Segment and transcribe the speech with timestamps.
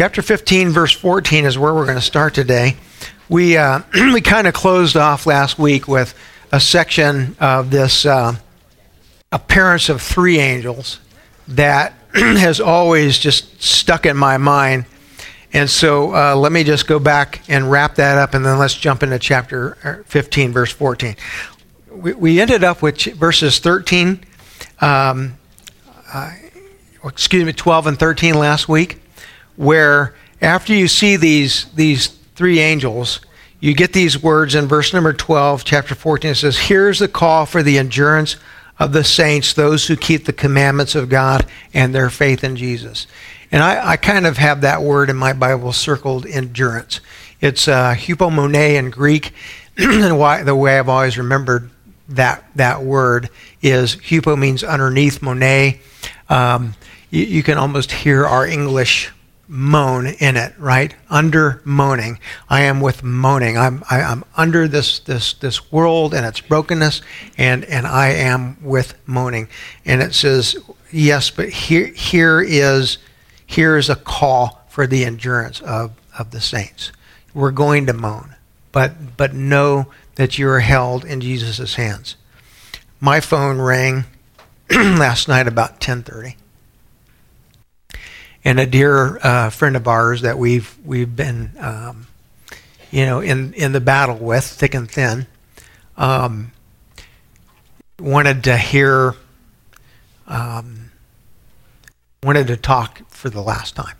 [0.00, 2.74] chapter 15, verse 14 is where we're going to start today.
[3.28, 3.82] We, uh,
[4.14, 6.14] we kind of closed off last week with
[6.50, 8.36] a section of this uh,
[9.30, 11.00] appearance of three angels
[11.48, 14.86] that has always just stuck in my mind.
[15.52, 18.76] And so uh, let me just go back and wrap that up, and then let's
[18.76, 21.14] jump into chapter uh, 15, verse 14.
[21.92, 24.24] We, we ended up with verses 13,
[24.80, 25.36] um,
[26.10, 26.32] uh,
[27.04, 28.99] excuse me, 12 and 13 last week,
[29.60, 33.20] where after you see these, these three angels,
[33.60, 36.30] you get these words in verse number 12, chapter 14.
[36.30, 38.36] It says, Here's the call for the endurance
[38.78, 43.06] of the saints, those who keep the commandments of God and their faith in Jesus.
[43.52, 47.02] And I, I kind of have that word in my Bible circled endurance.
[47.42, 49.34] It's uh, hupomone in Greek.
[49.76, 51.68] and why, the way I've always remembered
[52.08, 53.28] that, that word
[53.60, 55.74] is hupo means underneath, mone.
[56.30, 56.76] Um,
[57.10, 59.12] you, you can almost hear our English
[59.50, 60.94] moan in it, right?
[61.10, 62.20] Under moaning.
[62.48, 63.58] I am with moaning.
[63.58, 67.02] I'm, I, am under this, this, this world and its brokenness,
[67.36, 69.48] and, and I am with moaning.
[69.84, 70.56] And it says,
[70.92, 72.98] yes, but here, here is
[73.50, 76.92] here is a call for the endurance of, of the saints.
[77.34, 78.36] We're going to moan,
[78.70, 82.14] but, but know that you are held in Jesus' hands.
[83.00, 84.04] My phone rang
[84.70, 86.36] last night about 1030
[88.44, 92.06] and a dear uh, friend of ours that we've we've been um,
[92.90, 95.26] you know in in the battle with thick and thin
[95.96, 96.52] um,
[97.98, 99.14] wanted to hear
[100.26, 100.90] um,
[102.22, 103.96] wanted to talk for the last time.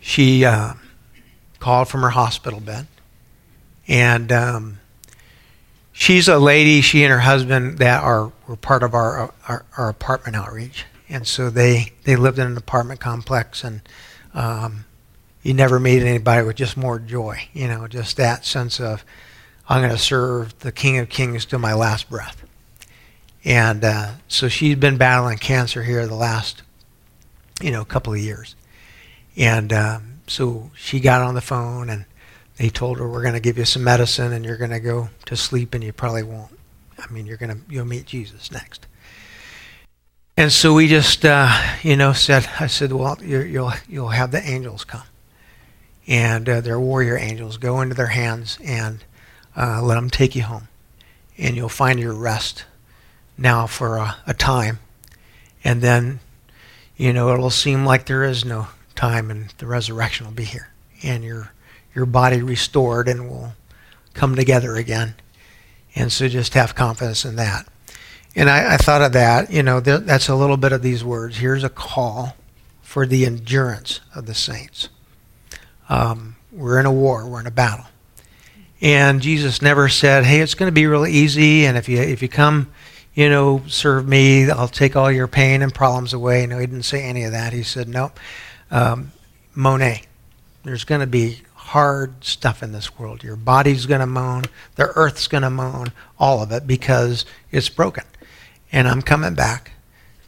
[0.00, 0.74] She uh,
[1.58, 2.86] called from her hospital bed
[3.88, 4.80] and um,
[5.92, 9.88] she's a lady she and her husband that are were part of our, our, our
[9.88, 13.80] apartment outreach and so they they lived in an apartment complex, and
[14.34, 14.84] um,
[15.42, 17.48] you never meet anybody with just more joy.
[17.52, 19.04] You know, just that sense of
[19.68, 22.44] I'm going to serve the King of Kings to my last breath.
[23.44, 26.62] And uh, so she's been battling cancer here the last,
[27.60, 28.56] you know, couple of years.
[29.36, 32.06] And um, so she got on the phone and
[32.56, 35.10] they told her, we're going to give you some medicine and you're going to go
[35.26, 36.58] to sleep and you probably won't.
[36.98, 38.86] I mean, you're going to, you'll meet Jesus next.
[40.36, 41.48] And so we just, uh,
[41.82, 45.04] you know, said, I said, well, you will you'll, you'll have the angels come.
[46.08, 49.04] And uh, their warrior angels go into their hands and
[49.56, 50.68] uh, let them take you home.
[51.38, 52.64] And you'll find your rest
[53.38, 54.80] now for a, a time.
[55.62, 56.18] And then,
[56.96, 60.68] you know, it'll seem like there is no time and the resurrection will be here.
[61.02, 61.52] And your,
[61.94, 63.52] your body restored and will
[64.14, 65.14] come together again.
[65.94, 67.68] And so just have confidence in that.
[68.36, 69.50] And I, I thought of that.
[69.50, 71.38] You know, th- that's a little bit of these words.
[71.38, 72.36] Here's a call
[72.82, 74.88] for the endurance of the saints.
[75.88, 77.26] Um, we're in a war.
[77.26, 77.86] We're in a battle.
[78.80, 82.22] And Jesus never said, "Hey, it's going to be really easy, and if you if
[82.22, 82.70] you come,
[83.14, 86.84] you know, serve me, I'll take all your pain and problems away." No, he didn't
[86.84, 87.52] say any of that.
[87.52, 88.12] He said, "No,
[88.70, 89.12] um,
[89.54, 90.00] mone.
[90.64, 93.22] There's going to be hard stuff in this world.
[93.24, 94.44] Your body's going to moan,
[94.76, 98.04] the earth's going to moan, all of it because it's broken
[98.74, 99.70] and I'm coming back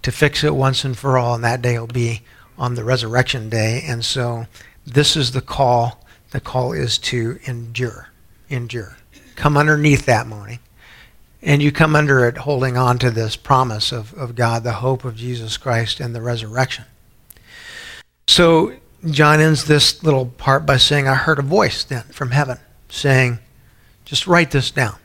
[0.02, 2.22] to fix it once and for all, and that day will be
[2.56, 3.82] on the resurrection day.
[3.84, 4.46] And so
[4.86, 6.04] this is the call.
[6.30, 8.10] The call is to endure.
[8.48, 8.98] Endure.
[9.34, 10.60] Come underneath that moaning.
[11.42, 15.04] And you come under it holding on to this promise of, of God, the hope
[15.04, 16.84] of Jesus Christ and the resurrection.
[18.28, 18.74] So
[19.10, 22.58] John ends this little part by saying, I heard a voice then from heaven
[22.88, 23.40] saying,
[24.04, 24.98] just write this down.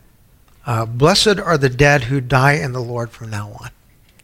[0.66, 3.70] Uh, Blessed are the dead who die in the Lord from now on.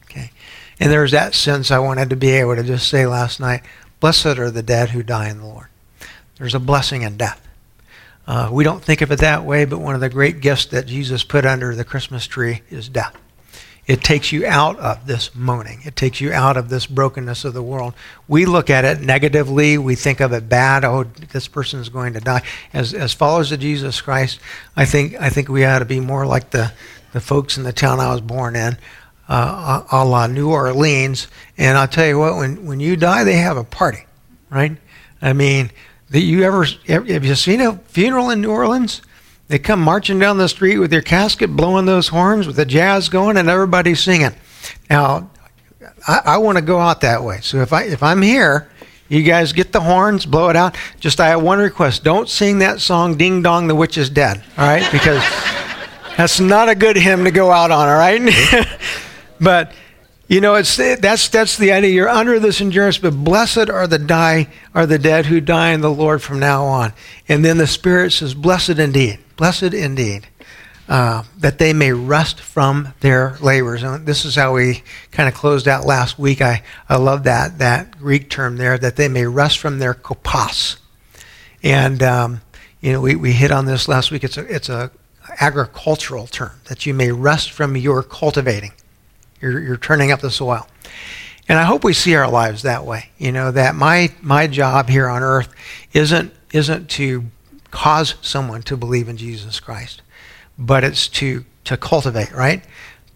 [0.05, 0.31] Okay?
[0.79, 3.63] And there's that sense I wanted to be able to just say last night
[3.99, 5.67] Blessed are the dead who die in the Lord.
[6.37, 7.41] There's a blessing in death.
[8.27, 10.85] Uh, we don't think of it that way, but one of the great gifts that
[10.85, 13.17] Jesus put under the Christmas tree is death.
[13.87, 15.79] It takes you out of this moaning.
[15.85, 17.93] It takes you out of this brokenness of the world.
[18.27, 19.77] We look at it negatively.
[19.77, 20.83] We think of it bad.
[20.83, 22.41] Oh, this person is going to die.
[22.73, 24.41] As, as followers of Jesus Christ,
[24.75, 26.73] I think, I think we ought to be more like the,
[27.13, 28.77] the folks in the town I was born in,
[29.29, 31.29] uh, a, la New Orleans.
[31.57, 34.05] And I'll tell you what, when, when you die, they have a party,
[34.49, 34.75] right?
[35.21, 35.71] I mean,
[36.09, 39.01] that you ever have you seen a funeral in New Orleans?
[39.47, 43.07] They come marching down the street with their casket, blowing those horns, with the jazz
[43.07, 44.33] going, and everybody singing.
[44.89, 45.29] Now,
[46.05, 47.39] I, I want to go out that way.
[47.41, 48.69] So if I if I'm here,
[49.07, 50.75] you guys get the horns, blow it out.
[50.99, 54.43] Just I have one request: don't sing that song "Ding Dong, the Witch is Dead."
[54.57, 55.23] All right, because
[56.17, 57.87] that's not a good hymn to go out on.
[57.87, 58.21] All right,
[59.39, 59.71] but
[60.29, 61.91] You know, it's that's that's the idea.
[61.91, 65.79] You're under this endurance, but blessed are the die are the dead who die in
[65.79, 66.91] the Lord from now on.
[67.29, 70.27] And then the Spirit says, "Blessed indeed, blessed indeed."
[70.89, 73.83] Uh, that they may rest from their labors.
[73.83, 76.41] And this is how we kind of closed out last week.
[76.41, 80.77] I, I love that, that Greek term there, that they may rest from their kopos.
[81.61, 82.39] And, um,
[82.79, 84.23] you know, we, we hit on this last week.
[84.23, 84.89] It's a, it's a
[85.41, 88.71] agricultural term, that you may rest from your cultivating.
[89.41, 90.69] You're, you're turning up the soil.
[91.49, 93.09] And I hope we see our lives that way.
[93.17, 95.53] You know, that my, my job here on earth
[95.91, 97.25] isn't, isn't to
[97.71, 100.01] cause someone to believe in Jesus Christ
[100.57, 102.63] but it's to, to cultivate, right?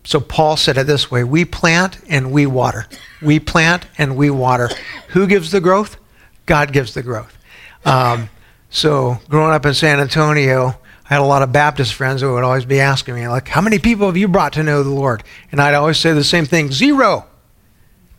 [0.04, 2.88] So Paul said it this way we plant and we water.
[3.22, 4.70] We plant and we water.
[5.10, 5.98] Who gives the growth?
[6.46, 7.38] God gives the growth.
[7.86, 8.30] Um,
[8.70, 12.44] so growing up in San Antonio, I had a lot of Baptist friends who would
[12.44, 15.24] always be asking me, like, how many people have you brought to know the Lord?
[15.52, 17.26] And I'd always say the same thing zero.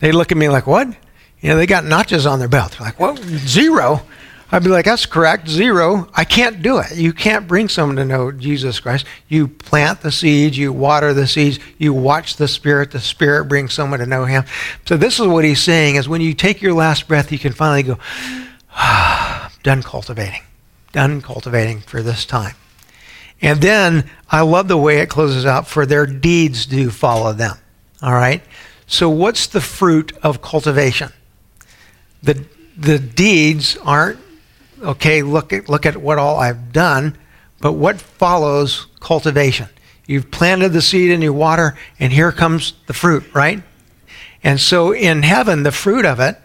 [0.00, 0.88] They'd look at me like, what?
[1.40, 2.72] You know, they got notches on their belt.
[2.72, 3.18] They're like, what?
[3.18, 4.02] Zero?
[4.54, 6.10] I'd be like, that's correct, zero.
[6.12, 6.94] I can't do it.
[6.94, 9.06] You can't bring someone to know Jesus Christ.
[9.26, 13.72] You plant the seeds, you water the seeds, you watch the Spirit, the Spirit brings
[13.72, 14.44] someone to know Him.
[14.84, 17.52] So this is what he's saying is when you take your last breath, you can
[17.52, 17.98] finally go,
[18.72, 20.42] ah, done cultivating,
[20.92, 22.54] done cultivating for this time.
[23.40, 27.56] And then I love the way it closes out, for their deeds do follow them.
[28.02, 28.42] All right?
[28.86, 31.10] So what's the fruit of cultivation?
[32.22, 32.44] The,
[32.76, 34.18] the deeds aren't
[34.82, 37.16] okay, look at, look at what all I've done,
[37.60, 39.68] but what follows cultivation?
[40.06, 43.62] You've planted the seed and you water, and here comes the fruit, right?
[44.42, 46.36] And so in heaven, the fruit of it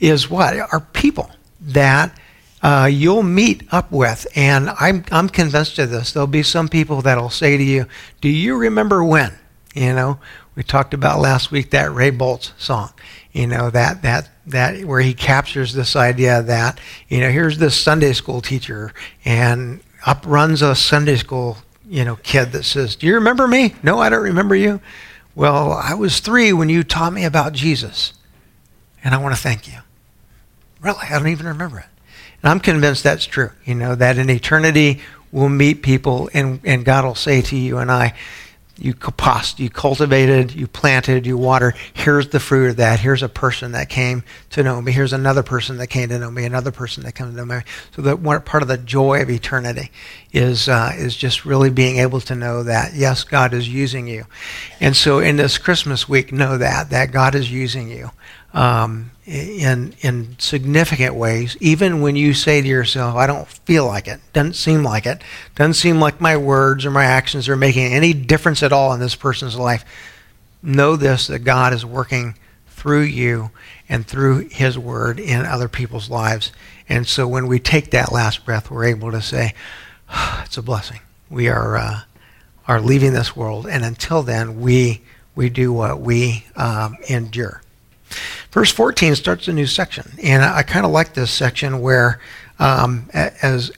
[0.00, 0.58] is what?
[0.58, 2.18] Are people that
[2.64, 4.26] uh, you'll meet up with.
[4.34, 6.12] And I'm, I'm convinced of this.
[6.12, 7.86] There'll be some people that'll say to you,
[8.22, 9.38] Do you remember when?
[9.74, 10.18] You know,
[10.54, 12.92] we talked about last week that Ray Boltz song
[13.34, 16.78] you know that that that where he captures this idea that
[17.08, 18.94] you know here's this Sunday school teacher
[19.24, 23.74] and up runs a Sunday school you know kid that says, "Do you remember me?"
[23.82, 24.80] No, I don't remember you.
[25.34, 28.12] Well, I was three when you taught me about Jesus,
[29.02, 29.78] and I want to thank you.
[30.80, 31.86] Really, I don't even remember it,
[32.40, 33.50] and I'm convinced that's true.
[33.64, 35.00] You know that in eternity
[35.32, 38.14] we'll meet people, and and God will say to you and I,
[38.76, 38.94] you
[39.56, 41.76] you cultivated, you planted, you watered.
[41.92, 42.98] Here's the fruit of that.
[43.00, 44.90] Here's a person that came to know me.
[44.90, 46.44] Here's another person that came to know me.
[46.44, 47.60] Another person that came to know me.
[47.94, 49.90] So that one part of the joy of eternity
[50.32, 54.24] is uh, is just really being able to know that yes, God is using you.
[54.80, 58.10] And so in this Christmas week, know that that God is using you.
[58.52, 64.06] Um, in in significant ways, even when you say to yourself, "I don't feel like
[64.06, 65.22] it," doesn't seem like it,
[65.54, 69.00] doesn't seem like my words or my actions are making any difference at all in
[69.00, 69.84] this person's life.
[70.62, 72.34] Know this: that God is working
[72.68, 73.50] through you
[73.88, 76.52] and through His Word in other people's lives.
[76.86, 79.54] And so, when we take that last breath, we're able to say,
[80.44, 81.00] "It's a blessing.
[81.30, 82.00] We are uh,
[82.68, 85.00] are leaving this world, and until then, we
[85.34, 87.63] we do what we um, endure."
[88.54, 92.20] Verse 14 starts a new section, and I, I kind of like this section where,
[92.60, 93.72] um, as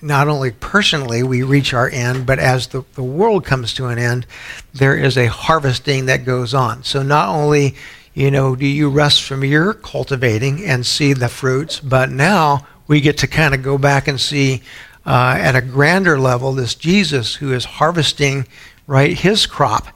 [0.00, 3.98] not only personally we reach our end, but as the, the world comes to an
[3.98, 4.24] end,
[4.72, 6.84] there is a harvesting that goes on.
[6.84, 7.74] So not only,
[8.14, 13.00] you know, do you rest from your cultivating and see the fruits, but now we
[13.00, 14.62] get to kind of go back and see
[15.04, 18.46] uh, at a grander level this Jesus who is harvesting
[18.86, 19.88] right his crop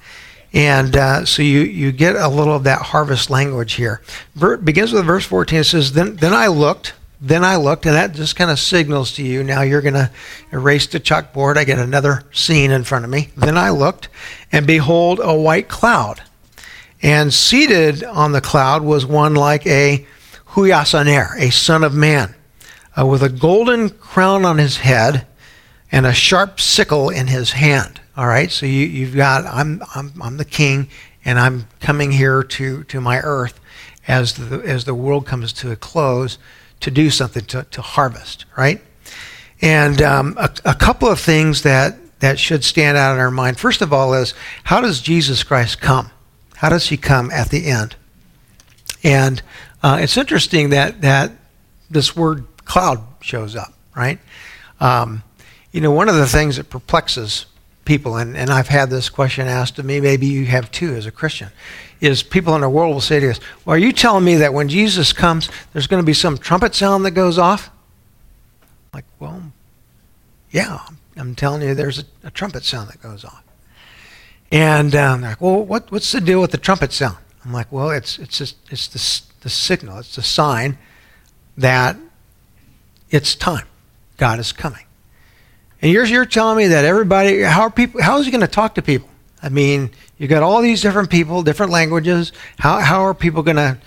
[0.52, 4.00] and uh, so you, you get a little of that harvest language here.
[4.34, 5.60] Ver, begins with verse 14.
[5.60, 9.12] It says, then, then I looked, then I looked, and that just kind of signals
[9.12, 10.10] to you now you're going to
[10.52, 11.56] erase the chalkboard.
[11.56, 13.30] I get another scene in front of me.
[13.36, 14.08] Then I looked,
[14.52, 16.22] and behold, a white cloud.
[17.02, 20.06] And seated on the cloud was one like a
[20.50, 22.34] huyasaner, a son of man,
[22.98, 25.26] uh, with a golden crown on his head
[25.92, 28.00] and a sharp sickle in his hand.
[28.16, 30.88] All right, so you, you've got I'm, I'm I'm the king,
[31.22, 33.60] and I'm coming here to to my earth
[34.08, 36.38] as the as the world comes to a close
[36.80, 38.80] to do something to, to harvest, right?
[39.60, 43.58] And um, a, a couple of things that that should stand out in our mind.
[43.58, 44.32] First of all, is
[44.64, 46.10] how does Jesus Christ come?
[46.56, 47.96] How does he come at the end?
[49.04, 49.42] And
[49.82, 51.32] uh, it's interesting that that
[51.90, 54.18] this word cloud shows up, right?
[54.80, 55.22] Um,
[55.70, 57.44] you know, one of the things that perplexes
[57.86, 61.06] people, and, and I've had this question asked of me, maybe you have too as
[61.06, 61.48] a Christian,
[62.00, 64.52] is people in the world will say to us, Well, are you telling me that
[64.52, 67.70] when Jesus comes, there's going to be some trumpet sound that goes off?
[68.92, 69.42] Like, well,
[70.50, 70.80] yeah,
[71.16, 73.42] I'm telling you there's a, a trumpet sound that goes off.
[74.52, 77.16] And um, they're like, Well, what, what's the deal with the trumpet sound?
[77.46, 80.78] I'm like, well, it's it's just it's the the signal, it's the sign
[81.56, 81.96] that
[83.10, 83.66] it's time.
[84.16, 84.85] God is coming.
[85.82, 88.46] And you're you're telling me that everybody how are people how is he going to
[88.46, 89.08] talk to people?
[89.42, 92.32] I mean, you've got all these different people, different languages.
[92.58, 93.78] How how are people going to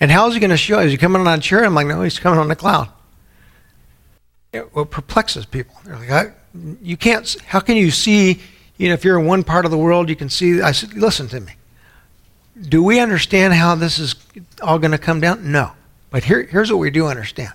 [0.00, 0.78] and how is he going to show?
[0.80, 1.64] Is he coming on a chair?
[1.64, 2.88] I'm like, no, he's coming on a cloud.
[4.52, 5.74] It, perplexes people.
[5.84, 6.34] They're like,
[6.82, 7.36] you can't.
[7.46, 8.40] How can you see?
[8.76, 10.62] You know, if you're in one part of the world, you can see.
[10.62, 11.52] I said, listen to me.
[12.68, 14.14] Do we understand how this is
[14.62, 15.52] all going to come down?
[15.52, 15.72] No.
[16.10, 17.52] But here, here's what we do understand: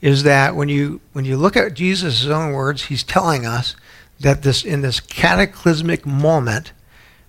[0.00, 3.74] is that when you when you look at Jesus' own words, he's telling us
[4.20, 6.72] that this in this cataclysmic moment,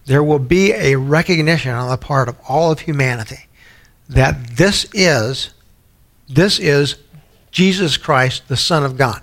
[0.06, 3.48] there will be a recognition on the part of all of humanity
[4.10, 5.52] that this is
[6.28, 6.98] this is
[7.52, 9.22] Jesus Christ, the Son of God.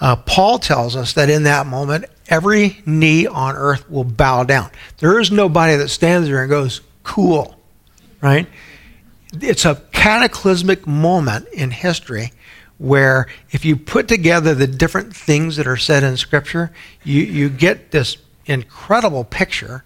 [0.00, 4.70] Uh, Paul tells us that in that moment, every knee on earth will bow down.
[4.98, 7.56] There is nobody that stands there and goes, cool,
[8.20, 8.46] right?
[9.32, 12.32] It's a cataclysmic moment in history
[12.78, 16.72] where if you put together the different things that are said in Scripture,
[17.04, 18.16] you, you get this
[18.46, 19.84] incredible picture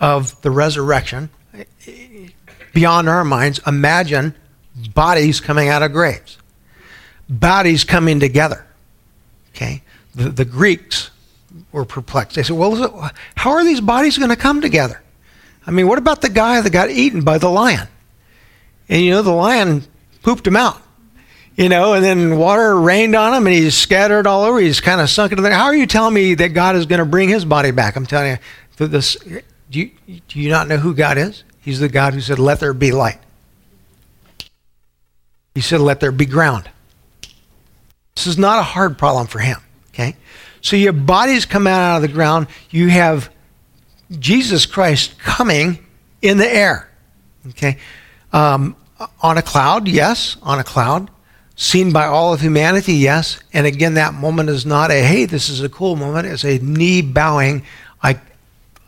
[0.00, 1.30] of the resurrection.
[2.72, 4.34] Beyond our minds, imagine
[4.94, 6.38] bodies coming out of graves,
[7.28, 8.64] bodies coming together.
[9.54, 9.82] Okay?
[10.14, 11.10] The, the Greeks
[11.72, 12.36] were perplexed.
[12.36, 15.02] They said, well, how are these bodies going to come together?
[15.66, 17.86] I mean, what about the guy that got eaten by the lion?
[18.88, 19.84] And you know, the lion
[20.22, 20.80] pooped him out.
[21.60, 24.58] You know, and then water rained on him and he's scattered all over.
[24.58, 25.52] He's kind of sunk into there.
[25.52, 27.96] How are you telling me that God is going to bring his body back?
[27.96, 28.38] I'm telling
[28.78, 29.16] you, this,
[29.68, 29.90] do you,
[30.26, 31.44] do you not know who God is?
[31.60, 33.18] He's the God who said, Let there be light.
[35.54, 36.70] He said, Let there be ground.
[38.14, 39.58] This is not a hard problem for him.
[39.92, 40.16] Okay?
[40.62, 42.46] So your bodies come out of the ground.
[42.70, 43.30] You have
[44.18, 45.86] Jesus Christ coming
[46.22, 46.88] in the air.
[47.48, 47.76] Okay?
[48.32, 48.76] Um,
[49.20, 51.10] on a cloud, yes, on a cloud.
[51.60, 53.38] Seen by all of humanity, yes.
[53.52, 56.26] And again, that moment is not a, hey, this is a cool moment.
[56.26, 57.66] It's a knee bowing.
[58.02, 58.18] I,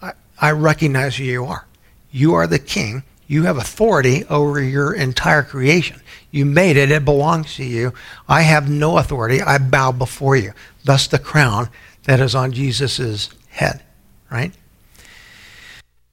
[0.01, 1.67] I, I recognize who you are.
[2.11, 3.03] You are the king.
[3.27, 6.01] You have authority over your entire creation.
[6.31, 7.93] You made it, it belongs to you.
[8.27, 9.43] I have no authority.
[9.43, 10.55] I bow before you.
[10.83, 11.69] Thus the crown
[12.05, 13.83] that is on Jesus' head,
[14.31, 14.53] right?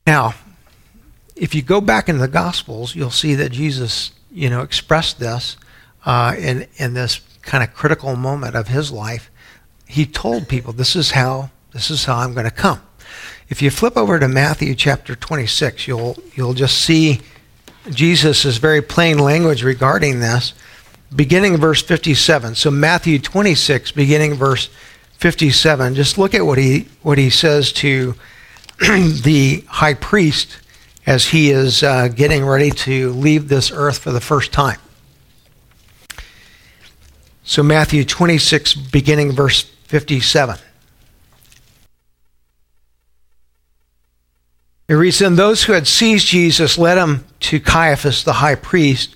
[0.05, 0.33] Now,
[1.37, 5.55] if you go back into the Gospels, you'll see that Jesus, you know, expressed this
[6.05, 9.29] uh, in, in this kind of critical moment of his life.
[9.87, 12.81] He told people, this is how, this is how I'm going to come.
[13.49, 17.21] If you flip over to Matthew chapter 26, you'll, you'll just see
[17.89, 20.53] Jesus very plain language regarding this,
[21.15, 22.55] beginning verse 57.
[22.55, 24.69] So Matthew 26, beginning verse
[25.17, 25.95] 57.
[25.95, 28.15] Just look at what he what he says to
[28.79, 30.59] the high priest
[31.05, 34.79] as he is uh, getting ready to leave this earth for the first time.
[37.49, 40.55] So Matthew 26, beginning verse 57.
[44.87, 49.15] It reads, And those who had seized Jesus led him to Caiaphas the high priest,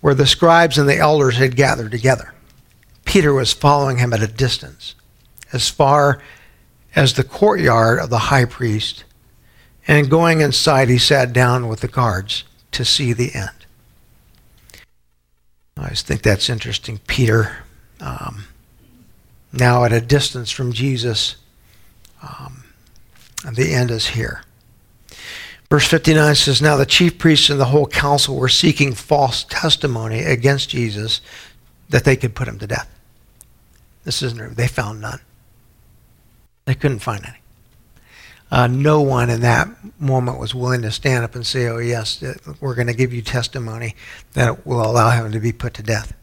[0.00, 2.32] where the scribes and the elders had gathered together.
[3.04, 4.94] Peter was following him at a distance,
[5.52, 6.22] as far
[6.94, 9.02] as the courtyard of the high priest.
[9.88, 13.50] And going inside, he sat down with the guards to see the end.
[15.76, 17.00] I just think that's interesting.
[17.08, 17.63] Peter,
[18.04, 18.44] um,
[19.52, 21.36] now at a distance from Jesus,
[22.22, 22.64] um,
[23.50, 24.42] the end is here.
[25.70, 30.20] Verse 59 says, Now the chief priests and the whole council were seeking false testimony
[30.20, 31.20] against Jesus
[31.88, 32.90] that they could put him to death.
[34.04, 34.50] This isn't true.
[34.50, 35.20] They found none.
[36.66, 37.38] They couldn't find any.
[38.50, 39.68] Uh, no one in that
[39.98, 42.22] moment was willing to stand up and say, Oh, yes,
[42.60, 43.94] we're going to give you testimony
[44.34, 46.14] that will allow him to be put to death.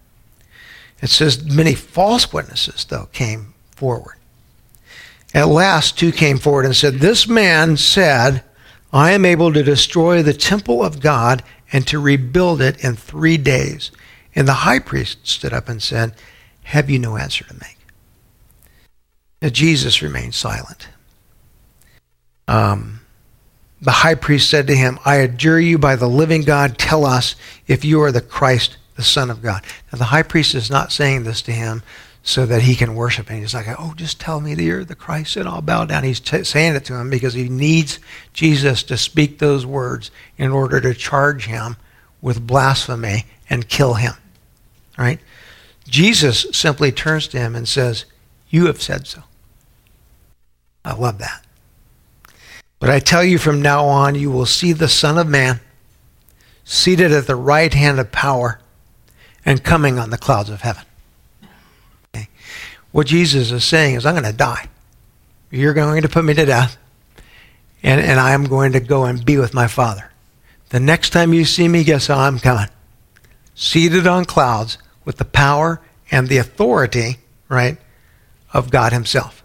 [1.02, 4.18] It says many false witnesses, though, came forward.
[5.34, 8.44] At last, two came forward and said, This man said,
[8.94, 13.38] I am able to destroy the temple of God and to rebuild it in three
[13.38, 13.92] days.
[14.36, 16.14] And the high priest stood up and said,
[16.64, 17.78] Have you no answer to make?
[19.42, 20.90] And Jesus remained silent.
[22.48, 23.02] Um,
[23.82, 27.36] the high priest said to him, I adjure you by the living God, tell us
[27.68, 29.64] if you are the Christ, the Son of God.
[29.92, 31.82] Now, the high priest is not saying this to him
[32.22, 33.30] so that he can worship.
[33.30, 33.40] him.
[33.40, 36.04] he's like, oh, just tell me that you're the Christ and I'll bow down.
[36.04, 37.98] He's t- saying it to him because he needs
[38.32, 41.78] Jesus to speak those words in order to charge him
[42.22, 44.14] with blasphemy and kill him.
[45.00, 45.20] Right?
[45.88, 48.06] Jesus simply turns to him and says,
[48.52, 49.24] You have said so.
[50.86, 51.44] I love that.
[52.78, 55.60] But I tell you from now on, you will see the Son of Man
[56.64, 58.61] seated at the right hand of power,
[59.46, 60.84] and coming on the clouds of heaven.
[62.16, 62.28] Okay.
[62.92, 64.68] What Jesus is saying is, I'm going to die.
[65.50, 66.78] You're going to put me to death,
[67.84, 70.12] and, and I'm going to go and be with my Father.
[70.70, 72.70] The next time you see me, guess how I'm coming?
[73.56, 77.18] Seated on clouds with the power and the authority,
[77.50, 77.78] right,
[78.54, 79.44] of God Himself.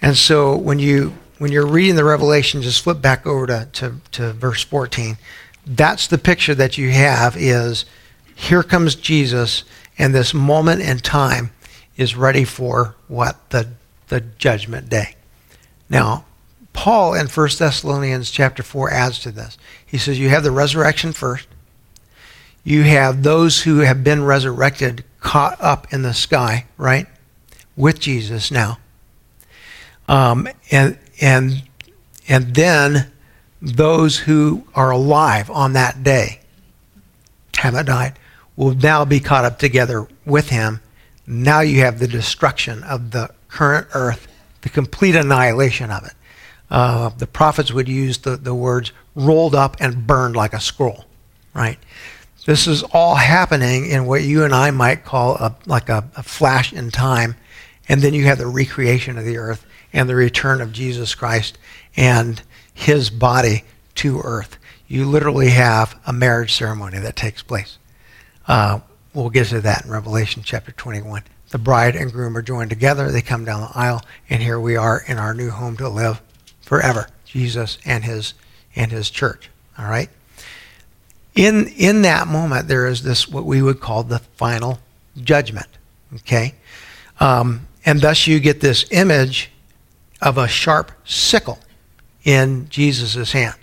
[0.00, 3.94] And so when you when you're reading the Revelation, just flip back over to, to,
[4.12, 5.18] to verse 14.
[5.66, 7.84] That's the picture that you have is
[8.34, 9.64] here comes Jesus,
[9.98, 11.50] and this moment in time
[11.96, 13.50] is ready for what?
[13.50, 13.68] The,
[14.08, 15.16] the judgment day.
[15.88, 16.24] Now,
[16.72, 19.58] Paul in 1 Thessalonians chapter 4 adds to this.
[19.84, 21.46] He says, You have the resurrection first.
[22.64, 27.06] You have those who have been resurrected caught up in the sky, right?
[27.76, 28.78] With Jesus now.
[30.08, 31.62] Um, and, and,
[32.28, 33.10] and then
[33.60, 36.40] those who are alive on that day,
[37.56, 38.18] haven't died,
[38.62, 40.80] will now be caught up together with him.
[41.26, 44.28] Now you have the destruction of the current earth,
[44.62, 46.12] the complete annihilation of it.
[46.70, 51.04] Uh, the prophets would use the, the words rolled up and burned like a scroll,
[51.54, 51.78] right?
[52.46, 56.22] This is all happening in what you and I might call a, like a, a
[56.22, 57.36] flash in time.
[57.88, 61.58] And then you have the recreation of the earth and the return of Jesus Christ
[61.96, 62.42] and
[62.72, 63.64] his body
[63.96, 64.58] to earth.
[64.88, 67.78] You literally have a marriage ceremony that takes place.
[68.46, 68.80] Uh,
[69.14, 71.22] we'll get to that in Revelation chapter 21.
[71.50, 73.10] The bride and groom are joined together.
[73.10, 76.22] They come down the aisle, and here we are in our new home to live
[76.62, 77.08] forever.
[77.26, 78.34] Jesus and his
[78.76, 79.50] and his church.
[79.78, 80.10] All right.
[81.34, 84.78] In in that moment, there is this what we would call the final
[85.22, 85.68] judgment.
[86.14, 86.54] Okay,
[87.20, 89.50] um, and thus you get this image
[90.20, 91.58] of a sharp sickle
[92.24, 93.54] in Jesus' hand.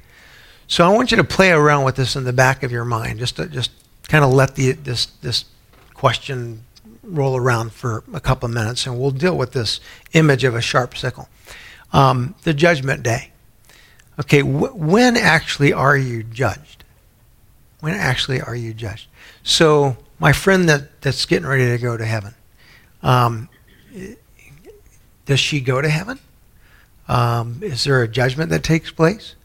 [0.68, 3.20] So I want you to play around with this in the back of your mind,
[3.20, 3.72] just to just
[4.10, 5.46] kind of let the this this
[5.94, 6.66] question
[7.04, 9.80] roll around for a couple of minutes, and we'll deal with this
[10.14, 11.30] image of a sharp sickle
[11.94, 13.32] um, the judgment day.
[14.20, 16.84] Okay, wh- when actually are you judged?
[17.80, 19.08] When actually are you judged?
[19.44, 22.34] So, my friend that, that's getting ready to go to heaven,
[23.02, 23.48] um,
[25.26, 26.20] does she go to heaven?
[27.08, 29.36] Um, is there a judgment that takes place?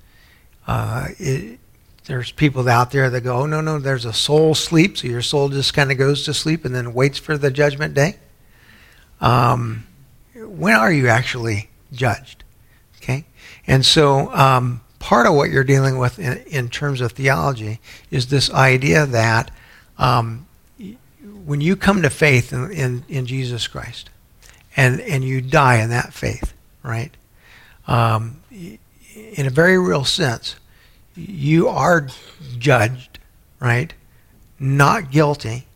[0.66, 1.60] Uh, it,
[2.06, 5.22] there's people out there that go, oh, no, no, there's a soul sleep, so your
[5.22, 8.16] soul just kind of goes to sleep and then waits for the judgment day.
[9.20, 9.86] Um,
[10.34, 12.44] when are you actually judged.
[12.98, 13.24] Okay?
[13.66, 18.28] And so um, part of what you're dealing with in, in, terms of theology is
[18.28, 19.50] this idea that
[19.98, 20.46] um,
[21.44, 24.10] when you come to faith in, in, in, Jesus Christ
[24.76, 27.12] and, and you die in that faith, right?
[27.86, 30.56] Um, in a very real sense,
[31.14, 32.08] you are
[32.58, 33.18] judged,
[33.60, 33.92] right?
[34.58, 35.66] Not guilty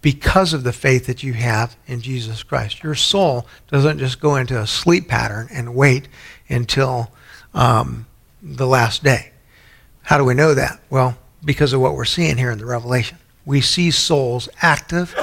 [0.00, 2.82] because of the faith that you have in Jesus Christ.
[2.82, 6.08] Your soul doesn't just go into a sleep pattern and wait
[6.48, 7.12] until
[7.54, 8.06] um,
[8.42, 9.30] the last day.
[10.02, 10.80] How do we know that?
[10.90, 13.18] Well, because of what we're seeing here in the Revelation.
[13.44, 15.14] We see souls active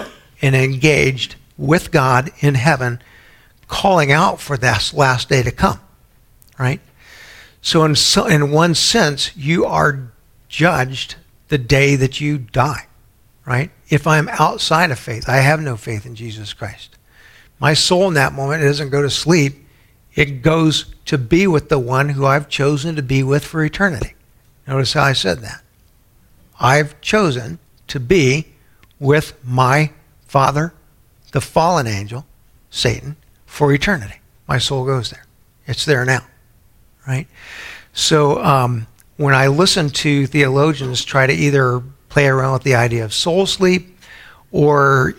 [0.42, 3.02] and engaged with God in heaven,
[3.68, 5.80] calling out for this last day to come.
[6.58, 6.82] Right?
[7.62, 10.12] So, in, so, in one sense, you are
[10.48, 11.16] judged
[11.50, 12.88] the day that you die
[13.50, 13.72] right?
[13.90, 16.96] If I'm outside of faith, I have no faith in Jesus Christ.
[17.60, 19.66] My soul in that moment doesn't go to sleep,
[20.14, 24.14] it goes to be with the one who I've chosen to be with for eternity.
[24.68, 25.64] Notice how I said that.
[26.60, 28.50] I've chosen to be
[29.00, 29.94] with my
[30.28, 30.72] Father,
[31.32, 32.28] the fallen angel,
[32.70, 33.16] Satan,
[33.48, 34.20] for eternity.
[34.48, 35.26] My soul goes there.
[35.66, 36.28] It's there now,
[37.10, 37.28] right?
[37.94, 43.04] So um, when I listen to theologians try to either play around with the idea
[43.04, 43.98] of soul sleep,
[44.52, 45.16] or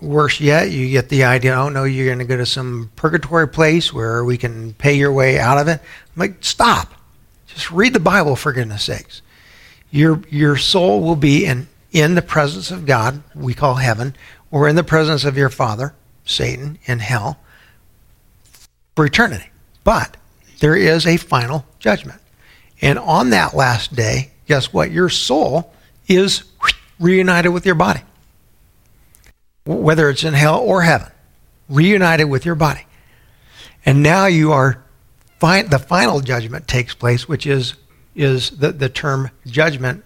[0.00, 3.48] worse yet, you get the idea, oh no, you're going to go to some purgatory
[3.48, 5.80] place where we can pay your way out of it.
[5.80, 6.92] I'm like, stop.
[7.46, 9.22] Just read the Bible for goodness sakes.
[9.90, 14.14] Your, your soul will be in, in the presence of God, we call heaven,
[14.50, 17.38] or in the presence of your father, Satan, in hell,
[18.96, 19.50] for eternity.
[19.84, 20.16] But
[20.62, 22.20] there is a final judgment.
[22.80, 24.92] And on that last day, guess what?
[24.92, 25.72] Your soul
[26.06, 26.44] is
[27.00, 28.02] reunited with your body.
[29.66, 31.10] Whether it's in hell or heaven,
[31.68, 32.86] reunited with your body.
[33.84, 34.84] And now you are,
[35.40, 37.74] fi- the final judgment takes place, which is,
[38.14, 40.04] is the, the term judgment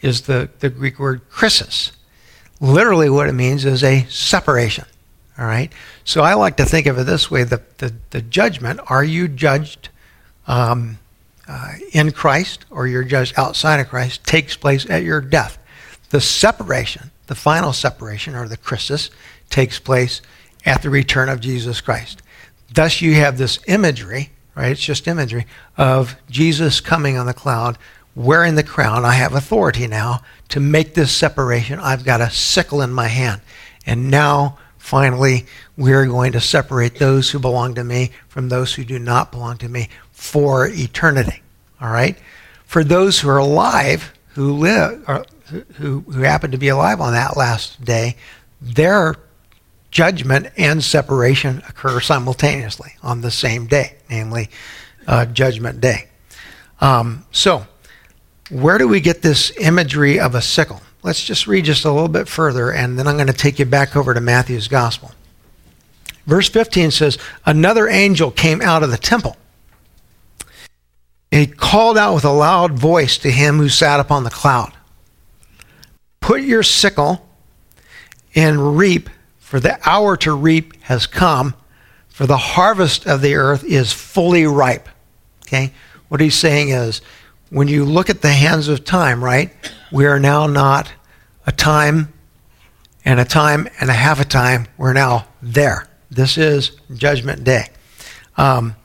[0.00, 1.90] is the, the Greek word krisis.
[2.60, 4.84] Literally, what it means is a separation.
[5.38, 5.72] All right?
[6.04, 9.28] So I like to think of it this way the, the, the judgment, are you
[9.28, 9.88] judged
[10.46, 10.98] um,
[11.46, 15.58] uh, in Christ or you're judged outside of Christ takes place at your death.
[16.10, 19.10] The separation, the final separation, or the krisis,
[19.50, 20.20] takes place
[20.64, 22.22] at the return of Jesus Christ.
[22.72, 24.72] Thus, you have this imagery, right?
[24.72, 25.46] It's just imagery
[25.76, 27.78] of Jesus coming on the cloud,
[28.14, 29.04] wearing the crown.
[29.04, 30.20] I have authority now
[30.50, 31.78] to make this separation.
[31.78, 33.40] I've got a sickle in my hand.
[33.86, 35.44] And now, finally,
[35.76, 39.58] we're going to separate those who belong to me from those who do not belong
[39.58, 41.42] to me for eternity.
[41.80, 42.16] All right?
[42.64, 45.26] For those who are alive, who live, or
[45.74, 48.16] who, who happen to be alive on that last day,
[48.62, 49.16] their
[49.90, 54.48] judgment and separation occur simultaneously on the same day, namely
[55.06, 56.08] uh, Judgment Day.
[56.80, 57.66] Um, so,
[58.50, 60.80] where do we get this imagery of a sickle?
[61.08, 63.64] Let's just read just a little bit further, and then I'm going to take you
[63.64, 65.10] back over to Matthew's Gospel.
[66.26, 67.16] Verse 15 says,
[67.46, 69.38] Another angel came out of the temple.
[71.32, 74.74] And he called out with a loud voice to him who sat upon the cloud
[76.20, 77.26] Put your sickle
[78.34, 81.54] and reap for the hour to reap has come,
[82.10, 84.90] for the harvest of the earth is fully ripe.
[85.46, 85.72] Okay?
[86.08, 87.00] What he's saying is,
[87.48, 89.50] when you look at the hands of time, right,
[89.90, 90.92] we are now not
[91.48, 92.12] a time
[93.06, 94.66] and a time and a half a time.
[94.76, 95.88] We're now there.
[96.10, 97.70] This is Judgment Day.
[98.36, 98.76] Um,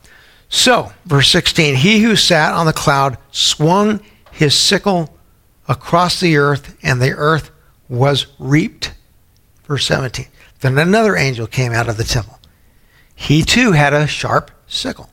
[0.48, 4.00] so, verse 16 He who sat on the cloud swung
[4.32, 5.14] his sickle
[5.68, 7.52] across the earth, and the earth
[7.90, 8.94] was reaped.
[9.66, 10.28] Verse 17
[10.62, 12.40] then another angel came out of the temple.
[13.14, 15.10] He too had a sharp sickle.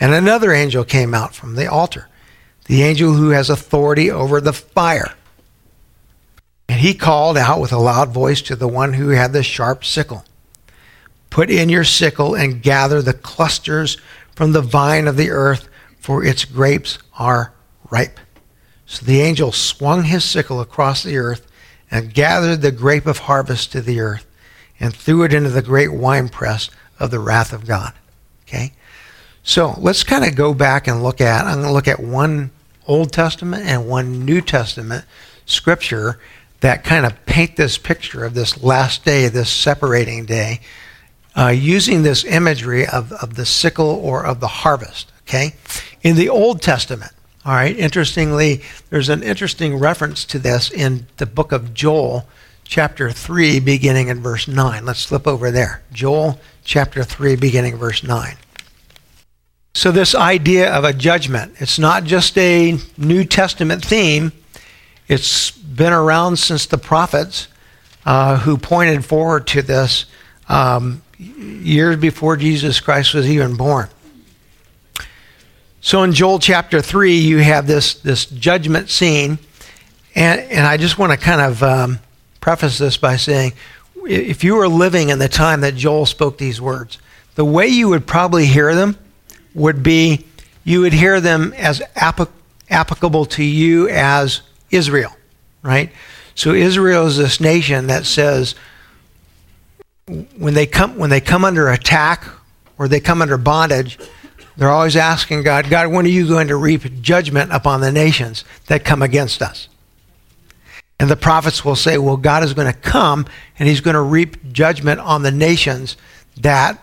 [0.00, 2.08] And another angel came out from the altar,
[2.64, 5.14] the angel who has authority over the fire.
[6.68, 9.84] And he called out with a loud voice to the one who had the sharp
[9.84, 10.24] sickle
[11.34, 13.96] Put in your sickle and gather the clusters
[14.36, 17.52] from the vine of the earth, for its grapes are
[17.90, 18.20] ripe.
[18.86, 21.44] So the angel swung his sickle across the earth
[21.90, 24.24] and gathered the grape of harvest to the earth
[24.78, 27.94] and threw it into the great winepress of the wrath of God.
[28.46, 28.72] Okay?
[29.42, 32.52] So let's kind of go back and look at, I'm going to look at one
[32.86, 35.04] Old Testament and one New Testament
[35.46, 36.20] scripture
[36.64, 40.60] that kind of paint this picture of this last day, this separating day,
[41.36, 45.12] uh, using this imagery of, of the sickle or of the harvest.
[45.28, 45.52] Okay?
[46.02, 47.12] In the Old Testament,
[47.44, 52.26] all right, interestingly, there's an interesting reference to this in the book of Joel,
[52.64, 54.86] chapter 3, beginning in verse 9.
[54.86, 55.82] Let's flip over there.
[55.92, 58.36] Joel chapter 3, beginning verse 9.
[59.74, 64.32] So, this idea of a judgment, it's not just a New Testament theme,
[65.08, 67.48] it's been around since the prophets
[68.06, 70.06] uh, who pointed forward to this
[70.48, 73.88] um, years before Jesus Christ was even born.
[75.80, 79.38] So, in Joel chapter 3, you have this, this judgment scene,
[80.14, 81.98] and, and I just want to kind of um,
[82.40, 83.52] preface this by saying
[84.06, 86.98] if you were living in the time that Joel spoke these words,
[87.34, 88.96] the way you would probably hear them
[89.54, 90.24] would be
[90.64, 94.40] you would hear them as applicable to you as
[94.74, 95.16] Israel,
[95.62, 95.90] right?
[96.34, 98.54] So Israel is this nation that says
[100.36, 102.24] when they come when they come under attack
[102.76, 103.98] or they come under bondage,
[104.56, 108.44] they're always asking God, God, when are you going to reap judgment upon the nations
[108.66, 109.68] that come against us?
[111.00, 113.26] And the prophets will say, well, God is going to come
[113.58, 115.96] and he's going to reap judgment on the nations
[116.40, 116.78] that,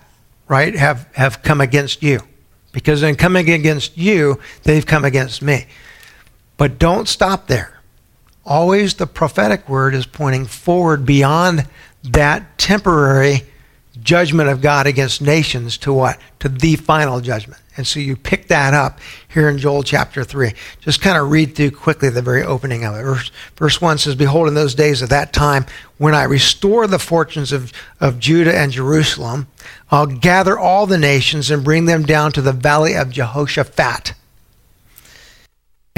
[0.47, 2.21] right, have, have come against you.
[2.73, 5.65] Because in coming against you, they've come against me.
[6.57, 7.80] But don't stop there.
[8.45, 11.67] Always the prophetic word is pointing forward beyond
[12.03, 13.43] that temporary
[14.01, 16.19] judgment of God against nations to what?
[16.39, 17.61] To the final judgment.
[17.77, 20.53] And so you pick that up here in Joel chapter 3.
[20.81, 23.03] Just kind of read through quickly the very opening of it.
[23.03, 25.65] Verse, verse 1 says, Behold, in those days of that time,
[25.97, 29.47] when I restore the fortunes of, of Judah and Jerusalem,
[29.89, 34.13] I'll gather all the nations and bring them down to the valley of Jehoshaphat.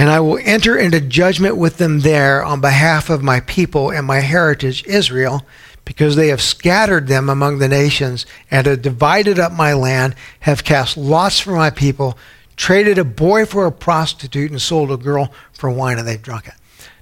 [0.03, 4.05] And I will enter into judgment with them there on behalf of my people and
[4.05, 5.45] my heritage, Israel
[5.85, 10.65] because they have scattered them among the nations and have divided up my land, have
[10.65, 12.17] cast lots for my people,
[12.57, 16.49] traded a boy for a prostitute, and sold a girl for wine, and they've drunk
[16.49, 16.55] it.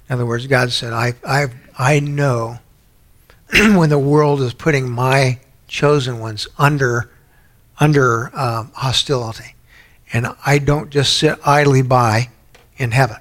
[0.08, 2.60] In other words, God said, I, I, I know
[3.52, 7.10] when the world is putting my chosen ones under,
[7.80, 9.56] under um, hostility.
[10.12, 12.28] And I don't just sit idly by
[12.76, 13.18] in heaven.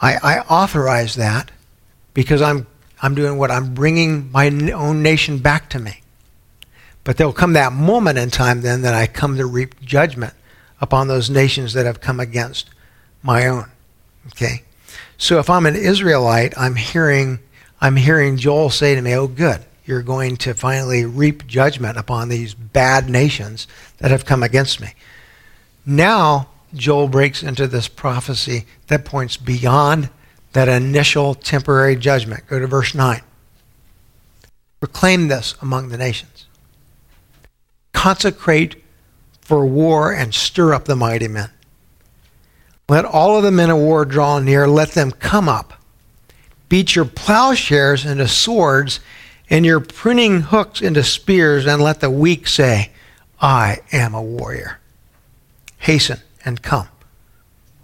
[0.00, 1.50] I, I authorize that
[2.14, 2.66] because I'm
[3.02, 3.50] I'm doing what?
[3.50, 6.00] I'm bringing my own nation back to me.
[7.02, 10.34] But there'll come that moment in time then that I come to reap judgment
[10.80, 12.68] upon those nations that have come against
[13.22, 13.70] my own.
[14.28, 14.64] Okay?
[15.16, 17.38] So if I'm an Israelite, I'm hearing
[17.80, 22.28] I'm hearing Joel say to me, "Oh good, you're going to finally reap judgment upon
[22.28, 23.66] these bad nations
[23.98, 24.94] that have come against me."
[25.86, 30.10] Now, Joel breaks into this prophecy that points beyond
[30.52, 32.46] that initial temporary judgment.
[32.46, 33.22] Go to verse 9.
[34.80, 36.46] Proclaim this among the nations.
[37.92, 38.82] Consecrate
[39.40, 41.50] for war and stir up the mighty men.
[42.88, 44.66] Let all of the men of war draw near.
[44.66, 45.74] Let them come up.
[46.68, 49.00] Beat your plowshares into swords
[49.48, 52.92] and your pruning hooks into spears, and let the weak say,
[53.40, 54.78] I am a warrior.
[55.78, 56.88] Hasten and come.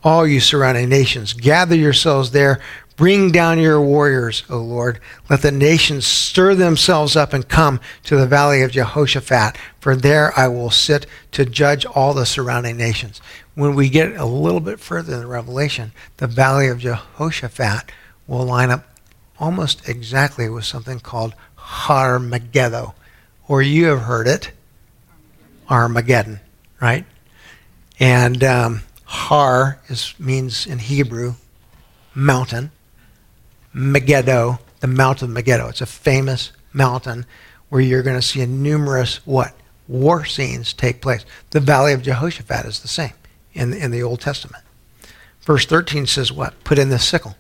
[0.03, 2.61] All you surrounding nations, gather yourselves there.
[2.97, 5.01] Bring down your warriors, O Lord.
[5.29, 10.33] Let the nations stir themselves up and come to the valley of Jehoshaphat, for there
[10.39, 13.21] I will sit to judge all the surrounding nations.
[13.55, 17.93] When we get a little bit further in the Revelation, the valley of Jehoshaphat
[18.27, 18.87] will line up
[19.39, 22.95] almost exactly with something called Har Megiddo,
[23.49, 24.53] or you have heard it,
[25.69, 26.41] Armageddon,
[26.81, 27.05] right?
[27.99, 31.35] And um, Har is, means in Hebrew
[32.15, 32.71] mountain.
[33.73, 35.69] Megiddo, the mountain of Megiddo.
[35.69, 37.27] It's a famous mountain
[37.69, 39.55] where you're going to see numerous what?
[39.89, 41.25] War scenes take place.
[41.51, 43.13] The Valley of Jehoshaphat is the same
[43.53, 44.65] in, in the Old Testament.
[45.43, 46.63] Verse 13 says what?
[46.65, 47.37] Put in the sickle.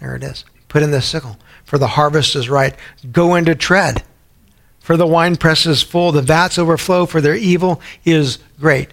[0.00, 0.44] There it is.
[0.68, 1.38] Put in the sickle.
[1.64, 2.74] For the harvest is right.
[3.12, 4.02] Go into tread.
[4.80, 6.12] For the winepress is full.
[6.12, 8.90] The vats overflow, for their evil is great.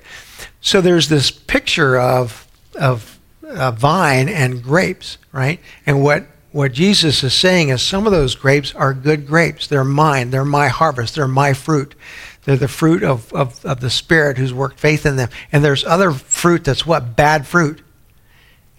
[0.63, 2.47] So there's this picture of,
[2.80, 5.60] of uh, vine and grapes, right?
[5.86, 9.65] And what what Jesus is saying is some of those grapes are good grapes.
[9.65, 10.30] They're mine.
[10.30, 11.15] They're my harvest.
[11.15, 11.95] They're my fruit.
[12.43, 15.30] They're the fruit of, of, of the Spirit who's worked faith in them.
[15.52, 17.15] And there's other fruit that's what?
[17.15, 17.82] Bad fruit.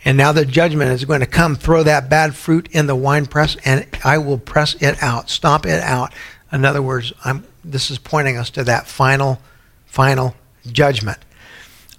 [0.04, 3.26] And now the judgment is going to come, throw that bad fruit in the wine
[3.26, 6.14] press, and I will press it out, stomp it out.
[6.52, 9.40] In other words, I'm, this is pointing us to that final,
[9.86, 10.36] final
[10.70, 11.18] judgment.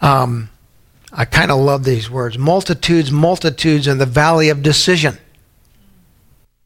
[0.02, 0.50] Um,
[1.12, 5.18] I kind of love these words multitudes, multitudes in the valley of decision.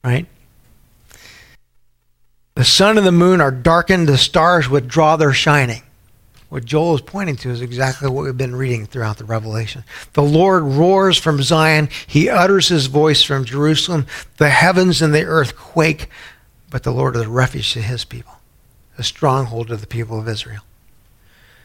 [0.03, 0.25] Right?
[2.55, 5.83] The sun and the moon are darkened, the stars withdraw their shining.
[6.49, 9.83] What Joel is pointing to is exactly what we've been reading throughout the Revelation.
[10.13, 14.07] The Lord roars from Zion, he utters his voice from Jerusalem.
[14.37, 16.09] The heavens and the earth quake,
[16.71, 18.33] but the Lord is a refuge to his people,
[18.97, 20.63] a stronghold of the people of Israel.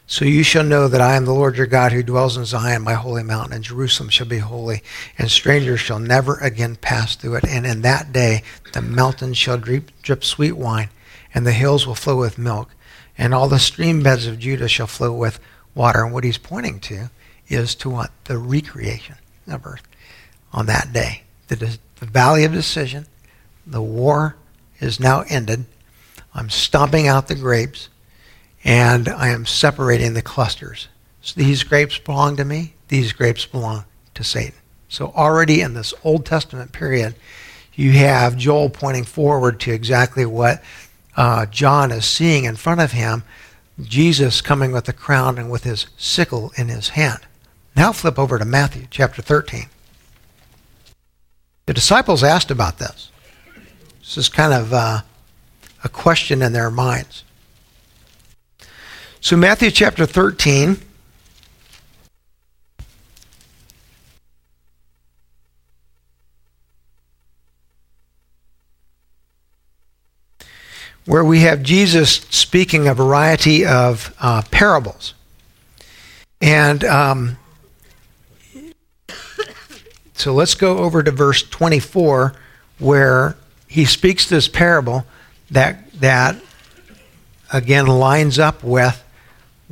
[0.06, 2.82] So you shall know that I am the Lord your God who dwells in Zion,
[2.82, 4.82] my holy mountain, and Jerusalem shall be holy,
[5.16, 7.44] and strangers shall never again pass through it.
[7.44, 8.42] And in that day
[8.74, 10.90] the mountains shall drip, drip sweet wine,
[11.32, 12.74] and the hills will flow with milk,
[13.16, 15.40] and all the stream beds of Judah shall flow with
[15.74, 16.04] water.
[16.04, 17.10] And what he's pointing to
[17.48, 18.10] is to what?
[18.24, 19.16] The recreation
[19.48, 19.88] of earth
[20.52, 21.22] on that day.
[21.48, 23.06] The, the valley of decision,
[23.66, 24.36] the war
[24.80, 25.64] is now ended.
[26.34, 27.88] I'm stomping out the grapes
[28.64, 30.88] and I am separating the clusters.
[31.20, 34.58] So these grapes belong to me, these grapes belong to Satan.
[34.88, 37.14] So already in this Old Testament period,
[37.74, 40.62] you have Joel pointing forward to exactly what
[41.16, 43.22] uh, John is seeing in front of him
[43.80, 47.20] Jesus coming with a crown and with his sickle in his hand.
[47.74, 49.66] Now flip over to Matthew chapter 13.
[51.66, 53.10] The disciples asked about this.
[54.00, 55.00] This is kind of uh,
[55.82, 57.24] a question in their minds.
[59.24, 60.76] So, Matthew chapter 13.
[71.06, 75.14] Where we have Jesus speaking a variety of uh, parables.
[76.42, 77.38] And um,
[80.12, 82.34] so let's go over to verse 24,
[82.78, 85.06] where he speaks this parable
[85.50, 86.36] that, that
[87.50, 89.00] again lines up with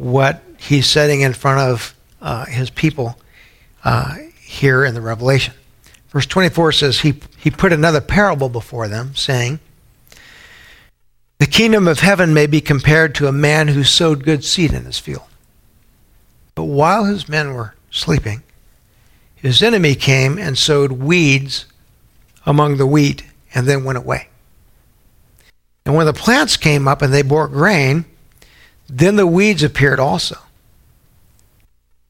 [0.03, 3.17] what he's setting in front of uh, his people
[3.85, 5.55] uh, here in the Revelation.
[6.09, 9.61] Verse 24 says, he, he put another parable before them, saying,
[11.39, 14.85] The kingdom of heaven may be compared to a man who sowed good seed in
[14.87, 15.23] his field.
[16.57, 18.43] But while his men were sleeping,
[19.37, 21.67] his enemy came and sowed weeds
[22.45, 23.23] among the wheat
[23.55, 24.29] and then went away.
[25.87, 28.05] And when the plants came up and they bore grain,
[28.95, 30.37] then the weeds appeared also.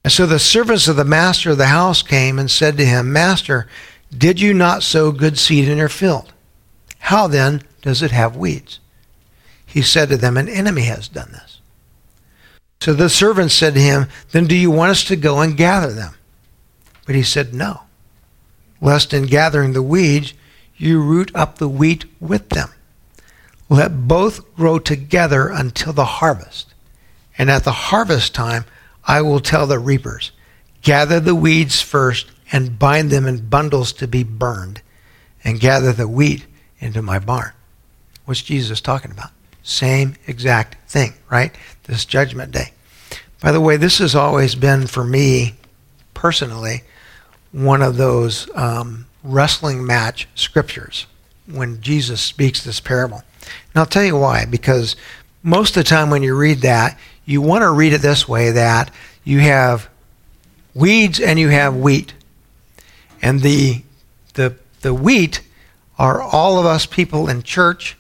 [0.03, 3.13] And so the servants of the master of the house came and said to him,
[3.13, 3.69] Master,
[4.17, 6.33] did you not sow good seed in your field?
[6.99, 8.81] How then does it have weeds?
[9.65, 11.61] He said to them, An enemy has done this.
[12.81, 15.93] So the servants said to him, Then do you want us to go and gather
[15.93, 16.15] them?
[17.07, 17.83] But he said, No,
[18.81, 20.35] lest in gathering the weeds
[20.77, 22.71] you root up the wheat with them.
[23.69, 26.72] Let both grow together until the harvest.
[27.39, 28.65] And at the harvest time,
[29.05, 30.33] I will tell the reapers,
[30.83, 34.83] Gather the weeds first and bind them in bundles to be burned,
[35.45, 36.47] and gather the wheat
[36.81, 37.53] into my barn.
[38.25, 39.31] What's Jesus talking about?
[39.63, 41.55] Same exact thing, right?
[41.85, 42.73] This judgment day.
[43.41, 45.55] By the way, this has always been for me
[46.15, 46.83] personally
[47.53, 51.07] one of those um, wrestling match scriptures
[51.47, 53.23] when Jesus speaks this parable.
[53.43, 54.97] And I'll tell you why, because
[55.43, 58.51] most of the time when you read that, you want to read it this way
[58.53, 58.91] that
[59.25, 59.89] you have
[60.75, 62.15] weeds and you have wheat.
[63.21, 63.83] And the,
[64.35, 65.41] the, the wheat
[65.99, 67.97] are all of us people in church,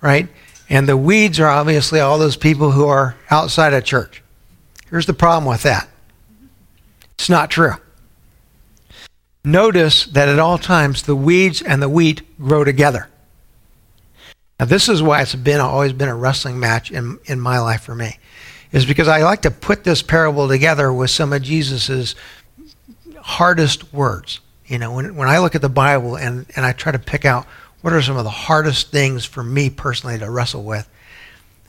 [0.00, 0.28] right?
[0.68, 4.22] And the weeds are obviously all those people who are outside of church.
[4.90, 5.88] Here's the problem with that
[7.14, 7.74] it's not true.
[9.44, 13.08] Notice that at all times the weeds and the wheat grow together.
[14.60, 17.82] Now, this is why it's been always been a wrestling match in, in my life
[17.82, 18.18] for me,
[18.72, 22.14] is because I like to put this parable together with some of Jesus's
[23.20, 24.40] hardest words.
[24.66, 27.24] You know, when, when I look at the Bible and, and I try to pick
[27.24, 27.46] out
[27.80, 30.88] what are some of the hardest things for me personally to wrestle with,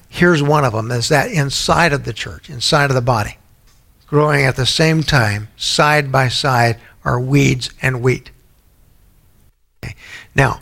[0.10, 3.38] here's one of them is that inside of the church, inside of the body,
[4.08, 8.32] growing at the same time, side by side, are weeds and wheat.
[9.84, 9.96] Okay.
[10.36, 10.62] Now,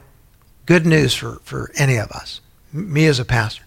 [0.65, 3.63] good news for, for any of us, me as a pastor.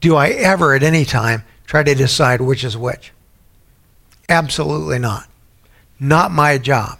[0.00, 3.12] Do I ever at any time try to decide which is which?
[4.28, 5.26] Absolutely not.
[5.98, 6.98] Not my job.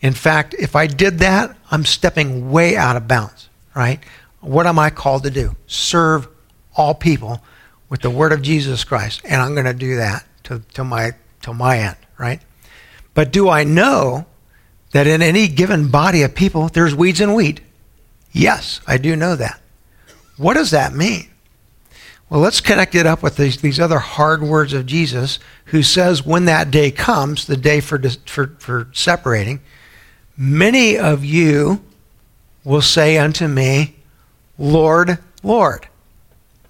[0.00, 4.00] In fact, if I did that, I'm stepping way out of bounds, right?
[4.40, 5.56] What am I called to do?
[5.66, 6.26] Serve
[6.74, 7.42] all people
[7.90, 9.20] with the word of Jesus Christ.
[9.26, 11.10] And I'm going to do that to, to, my,
[11.42, 12.40] to my end, right?
[13.12, 14.24] But do I know
[14.92, 17.60] that in any given body of people, there's weeds and wheat?
[18.32, 19.60] Yes, I do know that.
[20.38, 21.28] What does that mean?
[22.32, 26.24] Well, let's connect it up with these, these other hard words of Jesus, who says,
[26.24, 29.60] when that day comes, the day for, for, for separating,
[30.34, 31.84] many of you
[32.64, 33.96] will say unto me,
[34.56, 35.86] Lord, Lord.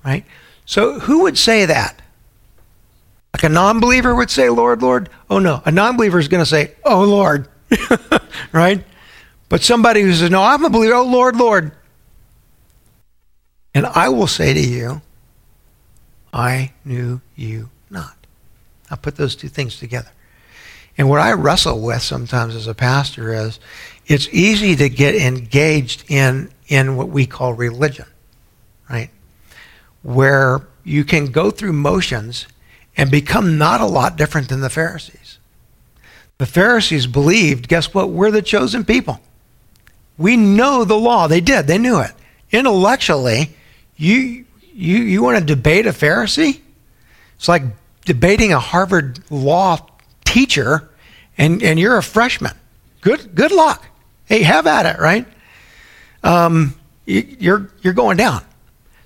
[0.05, 0.25] Right?
[0.66, 2.03] So, who would say that?
[3.33, 5.11] Like a non believer would say, Lord, Lord?
[5.31, 5.62] Oh, no.
[5.64, 7.46] A non believer is going to say, Oh, Lord.
[8.53, 8.83] right?
[9.48, 11.70] But somebody who says, No, I'm a believer, oh Lord, Lord.
[13.77, 15.03] And I will say to you,
[16.32, 18.16] I knew you not.
[18.90, 20.10] I put those two things together.
[20.98, 23.58] And what I wrestle with sometimes as a pastor is
[24.06, 28.06] it's easy to get engaged in, in what we call religion,
[28.90, 29.10] right?
[30.02, 32.46] Where you can go through motions
[32.96, 35.38] and become not a lot different than the Pharisees.
[36.38, 38.10] The Pharisees believed, guess what?
[38.10, 39.20] We're the chosen people.
[40.18, 41.26] We know the law.
[41.26, 41.66] They did.
[41.66, 42.12] They knew it.
[42.50, 43.56] Intellectually,
[43.96, 46.61] you you you want to debate a Pharisee?
[47.37, 47.62] It's like
[48.04, 49.78] debating a Harvard law
[50.24, 50.90] teacher
[51.38, 52.56] and, and you're a freshman.
[53.00, 53.85] Good good luck.
[54.26, 55.26] Hey, have at it, right?
[56.22, 58.44] Um, you, you're you're going down.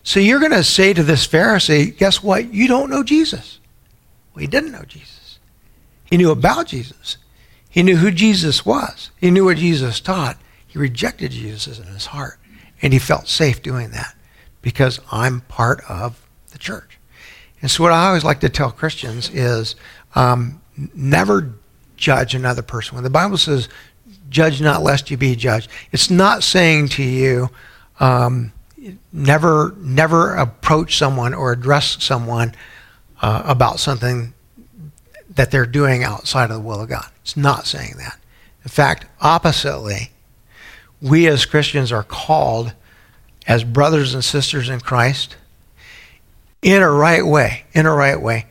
[0.03, 2.55] So you're going to say to this Pharisee, guess what?
[2.55, 3.59] You don't know Jesus.
[4.33, 5.41] Well, he didn't know Jesus.
[6.05, 7.17] He knew about Jesus.
[7.69, 9.11] He knew who Jesus was.
[9.21, 10.39] He knew what Jesus taught.
[10.65, 12.39] He rejected Jesus in his heart.
[12.81, 14.16] And he felt safe doing that
[14.67, 16.99] because I'm part of the church.
[17.63, 19.77] And so, what I always like to tell Christians is
[20.17, 20.61] um,
[20.93, 21.55] never
[21.97, 22.97] judge another person.
[22.97, 23.69] When the Bible says,
[24.29, 27.49] judge not lest you be judged, it's not saying to you,
[28.01, 28.53] um,
[29.13, 32.53] never, never approach someone or address someone
[33.23, 34.35] uh, about something
[35.31, 37.07] that they're doing outside of the will of God.
[37.23, 38.19] It's not saying that.
[38.65, 40.11] In fact, oppositely,
[41.01, 42.73] we as Christians are called
[43.47, 45.37] as brothers and sisters in Christ
[46.63, 48.47] in a right way, in a right way,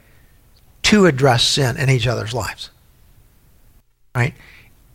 [0.84, 2.69] to address sin in each other's lives.
[4.15, 4.34] Right?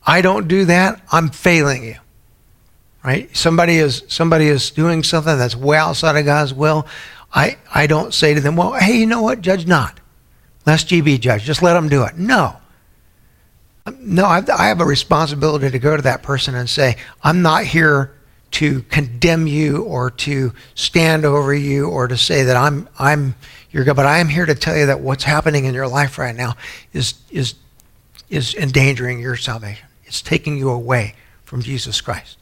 [0.07, 1.97] I don't do that, I'm failing you.
[3.05, 3.35] Right?
[3.37, 6.87] Somebody is somebody is doing something that's way outside of God's will.
[7.33, 9.41] I, I don't say to them, well, hey, you know what?
[9.41, 10.01] Judge not.
[10.67, 11.45] Lest GB judge.
[11.45, 12.19] Just let them do it.
[12.19, 12.57] No.
[13.99, 17.65] No, I, I have a responsibility to go to that person and say, I'm not
[17.65, 18.15] here
[18.53, 23.35] to condemn you or to stand over you or to say that I'm I'm
[23.71, 26.19] your God, but I am here to tell you that what's happening in your life
[26.19, 26.57] right now
[26.93, 27.55] is is
[28.29, 29.87] is endangering your salvation.
[30.05, 32.39] It's taking you away from Jesus Christ.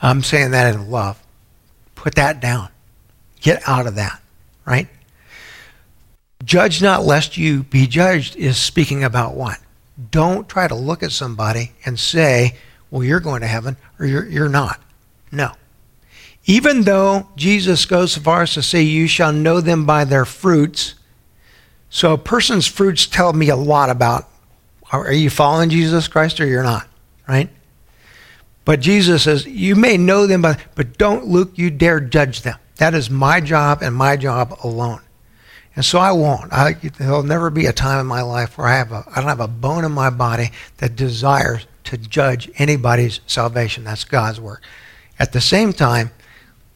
[0.00, 1.22] I'm saying that in love.
[1.94, 2.68] Put that down.
[3.40, 4.20] Get out of that,
[4.66, 4.88] right?
[6.44, 9.58] Judge not lest you be judged is speaking about what?
[10.10, 12.56] Don't try to look at somebody and say,
[12.90, 14.80] well, you're going to heaven or you're, you're not.
[15.34, 15.52] No.
[16.46, 20.24] Even though Jesus goes so far as to say, you shall know them by their
[20.24, 20.94] fruits.
[21.88, 24.28] So a person's fruits tell me a lot about
[24.92, 26.86] are you following Jesus Christ or you're not,
[27.28, 27.48] right?
[28.64, 32.58] But Jesus says, you may know them, by, but don't, Luke, you dare judge them.
[32.76, 35.00] That is my job and my job alone.
[35.76, 36.52] And so I won't.
[36.52, 39.28] I, there'll never be a time in my life where I have a, I don't
[39.28, 43.84] have a bone in my body that desires to judge anybody's salvation.
[43.84, 44.62] That's God's work.
[45.18, 46.10] At the same time,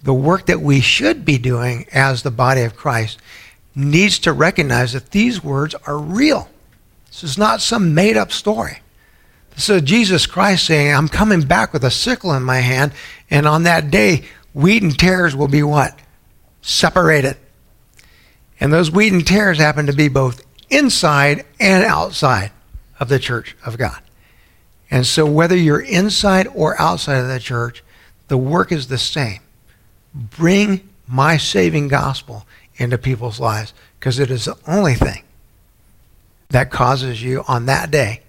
[0.02, 3.18] the work that we should be doing as the body of Christ
[3.74, 6.48] needs to recognize that these words are real.
[7.08, 8.80] This is not some made up story.
[9.54, 12.92] This is Jesus Christ saying, I'm coming back with a sickle in my hand,
[13.28, 14.24] and on that day,
[14.54, 15.98] wheat and tares will be what?
[16.62, 17.36] Separated.
[18.60, 22.52] And those wheat and tares happen to be both inside and outside
[23.00, 24.00] of the church of God.
[24.90, 27.82] And so, whether you're inside or outside of the church,
[28.28, 29.40] the work is the same.
[30.14, 35.22] Bring my saving gospel into people's lives because it is the only thing
[36.50, 38.22] that causes you on that day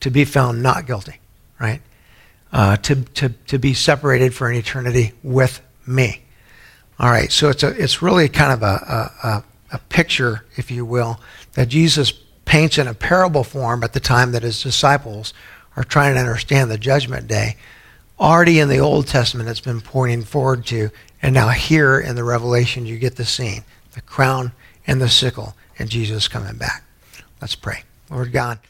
[0.00, 1.20] to be found not guilty,
[1.60, 1.80] right?
[2.52, 6.22] Uh, to, to, to be separated for an eternity with me.
[6.98, 10.84] All right, so it's, a, it's really kind of a, a, a picture, if you
[10.84, 11.20] will,
[11.54, 12.12] that Jesus
[12.44, 15.32] paints in a parable form at the time that his disciples
[15.76, 17.56] are trying to understand the judgment day.
[18.22, 20.90] Already in the Old Testament, it's been pointing forward to,
[21.22, 23.64] and now here in the Revelation, you get the scene
[23.94, 24.52] the crown
[24.86, 26.84] and the sickle, and Jesus coming back.
[27.40, 27.82] Let's pray.
[28.08, 28.60] Lord God.